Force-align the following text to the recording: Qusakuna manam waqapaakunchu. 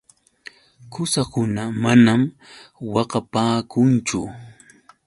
Qusakuna 0.91 1.63
manam 1.83 2.21
waqapaakunchu. 2.93 4.19